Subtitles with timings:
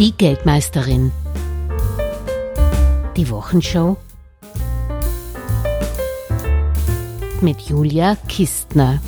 [0.00, 1.12] Die Geldmeisterin.
[3.18, 3.98] Die Wochenshow
[7.42, 9.02] mit Julia Kistner.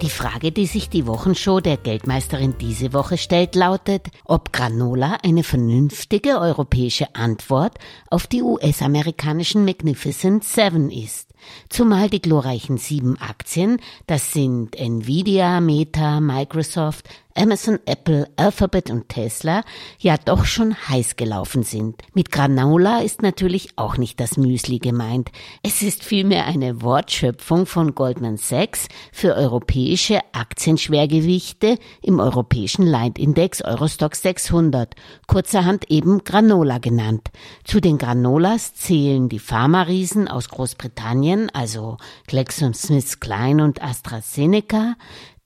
[0.00, 5.42] Die Frage, die sich die Wochenshow der Geldmeisterin diese Woche stellt, lautet, ob Granola eine
[5.42, 7.78] vernünftige europäische Antwort
[8.10, 11.28] auf die US-amerikanischen Magnificent Seven ist.
[11.68, 19.62] Zumal die glorreichen sieben Aktien, das sind Nvidia, Meta, Microsoft, Amazon, Apple, Alphabet und Tesla
[19.98, 22.02] ja doch schon heiß gelaufen sind.
[22.12, 25.30] Mit Granola ist natürlich auch nicht das Müsli gemeint.
[25.62, 34.16] Es ist vielmehr eine Wortschöpfung von Goldman Sachs für europäische Aktienschwergewichte im europäischen Leitindex Eurostock
[34.16, 34.96] 600,
[35.28, 37.28] kurzerhand eben Granola genannt.
[37.62, 44.96] Zu den Granolas zählen die Pharma-Riesen aus Großbritannien, also GlaxoSmithKline und AstraZeneca,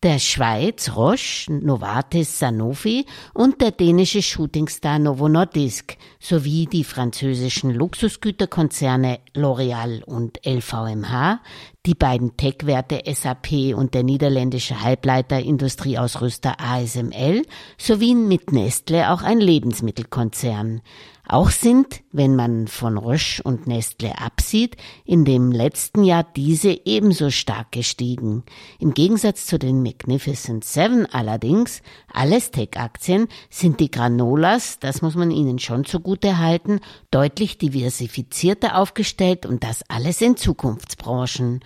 [0.03, 9.21] der Schweiz Roche, Novartis Sanofi und der dänische Shootingstar Novo Nordisk sowie die französischen Luxusgüterkonzerne
[9.35, 11.41] L'Oréal und LVMH,
[11.85, 17.43] die beiden Tech-Werte SAP und der niederländische Halbleiterindustrieausrüster ASML
[17.77, 20.81] sowie mit Nestle auch ein Lebensmittelkonzern.
[21.27, 27.31] Auch sind, wenn man von Roche und Nestle absieht, in dem letzten Jahr diese ebenso
[27.31, 28.43] stark gestiegen.
[28.81, 31.81] Im Gegensatz zu den Magnificent Seven allerdings,
[32.13, 36.81] alles Tech-Aktien, sind die Granolas, das muss man ihnen schon zugute halten,
[37.13, 41.61] deutlich diversifizierter aufgestellt und das alles in Zukunftsbranchen.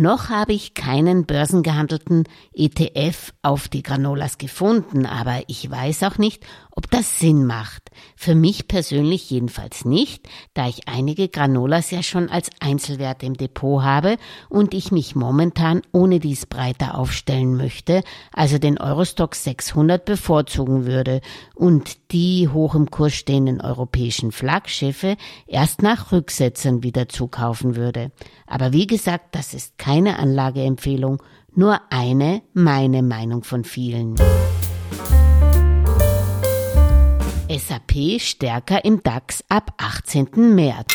[0.00, 2.22] Noch habe ich keinen börsengehandelten
[2.54, 6.46] ETF auf die Granolas gefunden, aber ich weiß auch nicht,
[6.78, 7.90] ob das Sinn macht.
[8.14, 13.82] Für mich persönlich jedenfalls nicht, da ich einige Granolas ja schon als Einzelwerte im Depot
[13.82, 14.16] habe
[14.48, 21.20] und ich mich momentan ohne dies breiter aufstellen möchte, also den Eurostock 600 bevorzugen würde
[21.56, 25.16] und die hoch im Kurs stehenden europäischen Flaggschiffe
[25.48, 28.12] erst nach Rücksetzern wieder zukaufen würde.
[28.46, 31.20] Aber wie gesagt, das ist keine Anlageempfehlung,
[31.56, 34.14] nur eine meine Meinung von vielen.
[37.50, 40.54] SAP stärker im DAX ab 18.
[40.54, 40.92] März.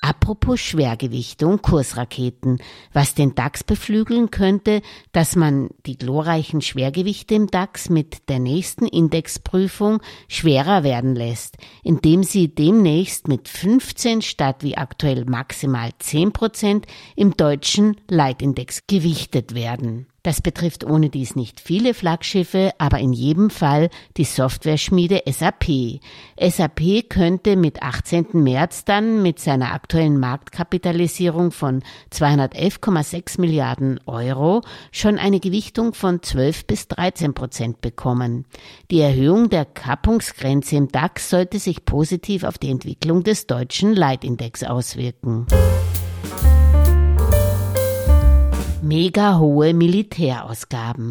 [0.00, 2.58] Apropos Schwergewichte und Kursraketen,
[2.92, 8.86] was den DAX beflügeln könnte, dass man die glorreichen Schwergewichte im DAX mit der nächsten
[8.86, 16.86] Indexprüfung schwerer werden lässt, indem sie demnächst mit 15 statt wie aktuell maximal 10 Prozent
[17.14, 20.08] im deutschen Leitindex gewichtet werden.
[20.26, 26.00] Das betrifft ohne dies nicht viele Flaggschiffe, aber in jedem Fall die Softwareschmiede SAP.
[26.40, 28.26] SAP könnte mit 18.
[28.32, 36.66] März dann mit seiner aktuellen Marktkapitalisierung von 211,6 Milliarden Euro schon eine Gewichtung von 12
[36.66, 38.46] bis 13 Prozent bekommen.
[38.90, 44.64] Die Erhöhung der Kappungsgrenze im DAX sollte sich positiv auf die Entwicklung des deutschen Leitindex
[44.64, 45.46] auswirken
[48.86, 51.10] mega hohe Militärausgaben.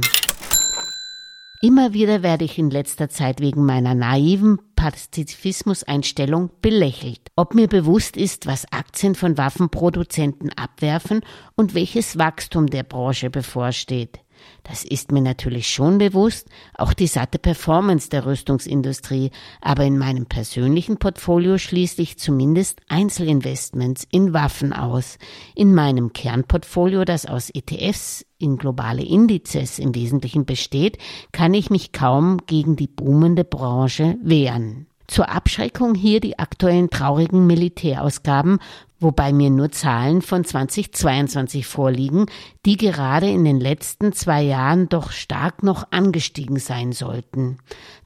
[1.62, 7.20] Immer wieder werde ich in letzter Zeit wegen meiner naiven Pazifismus-Einstellung belächelt.
[7.36, 11.22] Ob mir bewusst ist, was Aktien von Waffenproduzenten abwerfen
[11.56, 14.20] und welches Wachstum der Branche bevorsteht.
[14.64, 20.26] Das ist mir natürlich schon bewusst, auch die satte Performance der Rüstungsindustrie, aber in meinem
[20.26, 25.18] persönlichen Portfolio schließe ich zumindest Einzelinvestments in Waffen aus.
[25.56, 30.98] In meinem Kernportfolio, das aus ETFs in globale Indizes im Wesentlichen besteht,
[31.32, 34.88] kann ich mich kaum gegen die boomende Branche wehren.
[35.08, 38.60] Zur Abschreckung hier die aktuellen traurigen Militärausgaben,
[39.00, 42.26] wobei mir nur Zahlen von 2022 vorliegen,
[42.66, 47.58] die gerade in den letzten zwei Jahren doch stark noch angestiegen sein sollten.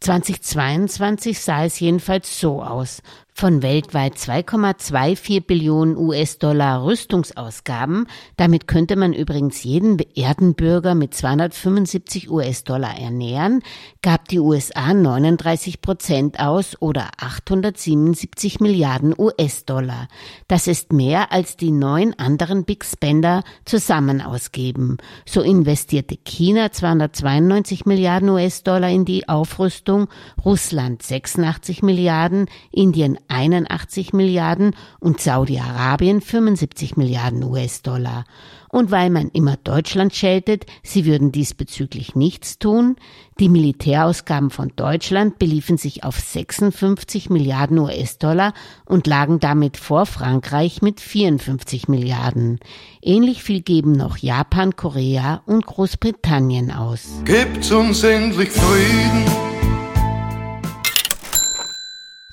[0.01, 3.01] 2022 sah es jedenfalls so aus
[3.39, 8.05] von weltweit 2,24 Billionen US-Dollar Rüstungsausgaben,
[8.35, 13.61] damit könnte man übrigens jeden Erdenbürger mit 275 US-Dollar ernähren,
[14.01, 20.09] gab die USA 39 Prozent aus oder 877 Milliarden US-Dollar.
[20.49, 24.97] Das ist mehr als die neun anderen Big Spender zusammen ausgeben.
[25.25, 30.07] So investierte China 292 Milliarden US-Dollar in die Aufrüstung,
[30.43, 38.25] Russland 86 Milliarden, Indien 81 Milliarden und Saudi-Arabien 75 Milliarden US-Dollar.
[38.71, 42.97] Und weil man immer Deutschland scheltet, sie würden diesbezüglich nichts tun,
[43.39, 48.53] die Militärausgaben von Deutschland beliefen sich auf 56 Milliarden US-Dollar
[48.85, 52.59] und lagen damit vor Frankreich mit 54 Milliarden.
[53.01, 57.21] Ähnlich viel geben noch Japan, Korea und Großbritannien aus.
[57.25, 59.48] Gibt's uns endlich Frieden?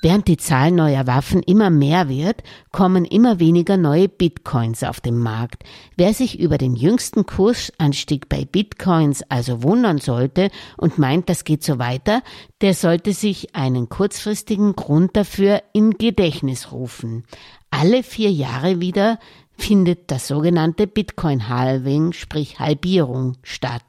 [0.07, 5.19] Während die Zahl neuer Waffen immer mehr wird, kommen immer weniger neue Bitcoins auf den
[5.19, 5.65] Markt.
[5.97, 11.65] Wer sich über den jüngsten Kursanstieg bei Bitcoins also wundern sollte und meint, das geht
[11.65, 12.23] so weiter,
[12.61, 17.25] der sollte sich einen kurzfristigen Grund dafür in Gedächtnis rufen.
[17.71, 19.19] Alle vier Jahre wieder
[19.59, 23.83] findet das sogenannte Bitcoin-Halving, sprich Halbierung, statt.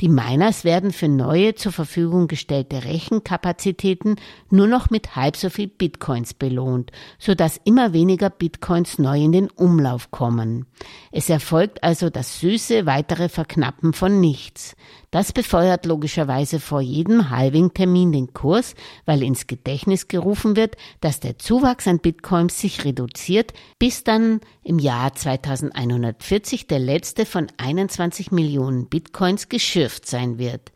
[0.00, 4.16] Die Miners werden für neue zur Verfügung gestellte Rechenkapazitäten
[4.50, 9.50] nur noch mit halb so viel Bitcoins belohnt, sodass immer weniger Bitcoins neu in den
[9.50, 10.66] Umlauf kommen.
[11.12, 14.74] Es erfolgt also das süße weitere Verknappen von nichts.
[15.10, 18.76] Das befeuert logischerweise vor jedem Halving-Termin den Kurs,
[19.06, 24.78] weil ins Gedächtnis gerufen wird, dass der Zuwachs an Bitcoins sich reduziert, bis dann im
[24.78, 30.72] Jahr 2140 der letzte von 21 Millionen Bitcoins geschürft sein wird.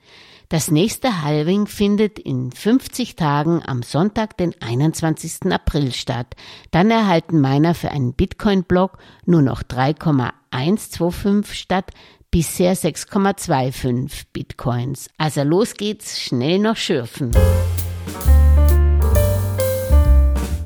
[0.51, 5.51] Das nächste Halving findet in 50 Tagen am Sonntag, den 21.
[5.51, 6.37] April statt.
[6.71, 11.93] Dann erhalten Miner für einen Bitcoin-Block nur noch 3,125 statt
[12.31, 15.09] bisher 6,25 Bitcoins.
[15.17, 17.31] Also los geht's, schnell noch schürfen.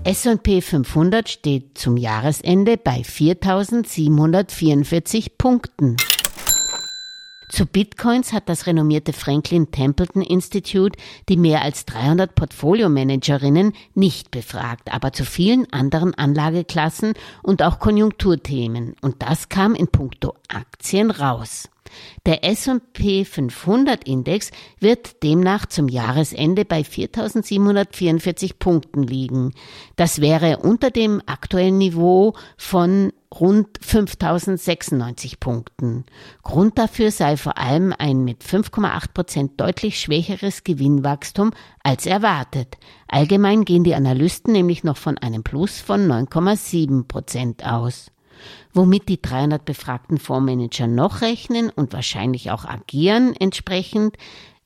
[0.05, 5.97] S&P 500 steht zum Jahresende bei 4.744 Punkten.
[7.49, 10.99] Zu Bitcoins hat das renommierte Franklin Templeton Institute
[11.29, 18.95] die mehr als 300 Portfolio-Managerinnen nicht befragt, aber zu vielen anderen Anlageklassen und auch Konjunkturthemen.
[19.01, 21.69] Und das kam in puncto Aktien raus.
[22.27, 24.51] Der S&P 500 Index
[24.81, 29.53] wird demnach zum Jahresende bei 4744 Punkten liegen.
[29.97, 36.05] Das wäre unter dem aktuellen Niveau von rund 5096 Punkten.
[36.43, 41.53] Grund dafür sei vor allem ein mit 5,8 Prozent deutlich schwächeres Gewinnwachstum
[41.83, 42.79] als erwartet.
[43.07, 48.11] Allgemein gehen die Analysten nämlich noch von einem Plus von 9,7 Prozent aus
[48.73, 54.17] womit die 300 befragten Fondsmanager noch rechnen und wahrscheinlich auch agieren entsprechend.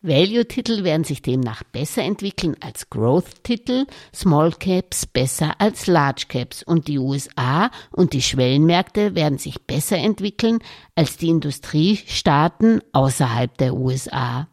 [0.02, 6.88] Value-Titel werden sich demnach besser entwickeln als Growth-Titel, Small Caps besser als Large Caps und
[6.88, 10.58] die USA und die Schwellenmärkte werden sich besser entwickeln
[10.96, 14.48] als die Industriestaaten außerhalb der USA.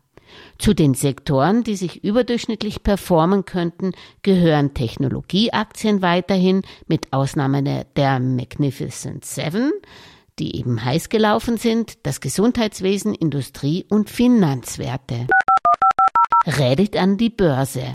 [0.58, 3.92] Zu den Sektoren, die sich überdurchschnittlich performen könnten,
[4.22, 9.72] gehören Technologieaktien weiterhin, mit Ausnahme der Magnificent Seven,
[10.40, 15.28] die eben heiß gelaufen sind, das Gesundheitswesen, Industrie und Finanzwerte.
[16.46, 17.92] Reddit an die Börse.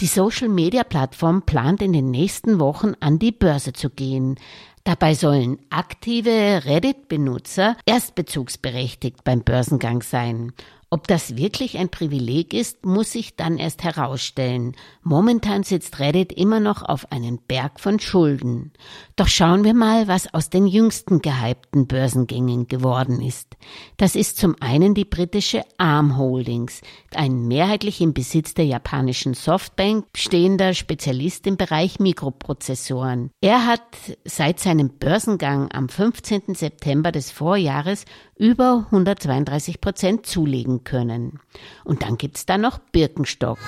[0.00, 4.36] Die Social-Media-Plattform plant in den nächsten Wochen an die Börse zu gehen.
[4.82, 10.52] Dabei sollen aktive Reddit-Benutzer erstbezugsberechtigt beim Börsengang sein.
[10.94, 14.76] Ob das wirklich ein Privileg ist, muss sich dann erst herausstellen.
[15.02, 18.72] Momentan sitzt Reddit immer noch auf einem Berg von Schulden.
[19.16, 23.56] Doch schauen wir mal, was aus den jüngsten gehypten Börsengängen geworden ist.
[23.96, 26.80] Das ist zum einen die britische Arm Holdings,
[27.12, 33.32] ein mehrheitlich im Besitz der japanischen Softbank stehender Spezialist im Bereich Mikroprozessoren.
[33.40, 33.82] Er hat
[34.24, 36.54] seit seinem Börsengang am 15.
[36.54, 38.04] September des Vorjahres
[38.36, 41.40] über 132 Prozent zulegen können.
[41.84, 43.58] Und dann gibt's da noch Birkenstock.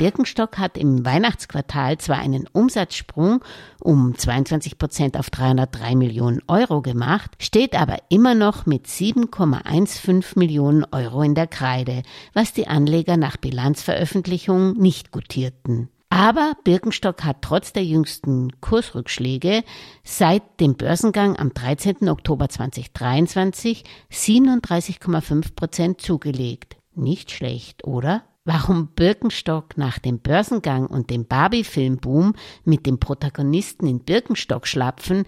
[0.00, 3.44] Birkenstock hat im Weihnachtsquartal zwar einen Umsatzsprung
[3.80, 10.86] um 22 Prozent auf 303 Millionen Euro gemacht, steht aber immer noch mit 7,15 Millionen
[10.90, 15.90] Euro in der Kreide, was die Anleger nach Bilanzveröffentlichung nicht gutierten.
[16.10, 19.62] Aber Birkenstock hat trotz der jüngsten Kursrückschläge
[20.02, 22.08] seit dem Börsengang am 13.
[22.08, 26.76] Oktober 2023 37,5 Prozent zugelegt.
[26.94, 28.24] Nicht schlecht, oder?
[28.44, 35.24] Warum Birkenstock nach dem Börsengang und dem Barbie-Filmboom mit dem Protagonisten in Birkenstock schlapfen,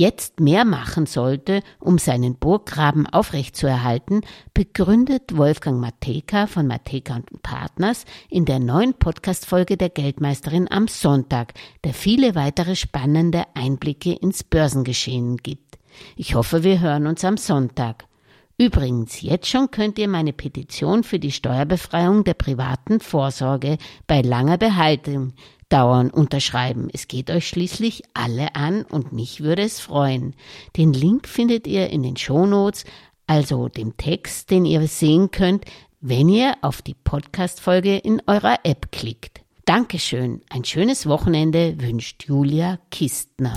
[0.00, 4.22] jetzt mehr machen sollte, um seinen Burggraben aufrechtzuerhalten,
[4.54, 11.52] begründet Wolfgang Mateka von Mateka und Partners in der neuen Podcast-Folge der Geldmeisterin am Sonntag,
[11.84, 15.78] der viele weitere spannende Einblicke ins Börsengeschehen gibt.
[16.16, 18.06] Ich hoffe, wir hören uns am Sonntag.
[18.56, 23.76] Übrigens, jetzt schon könnt ihr meine Petition für die Steuerbefreiung der privaten Vorsorge
[24.06, 25.34] bei langer Behaltung
[25.70, 26.88] dauern unterschreiben.
[26.92, 30.34] Es geht euch schließlich alle an und mich würde es freuen.
[30.76, 32.84] Den Link findet ihr in den Shownotes,
[33.26, 35.64] also dem Text, den ihr sehen könnt,
[36.00, 39.40] wenn ihr auf die Podcast-Folge in eurer App klickt.
[39.64, 40.42] Dankeschön.
[40.50, 43.56] Ein schönes Wochenende wünscht Julia Kistner.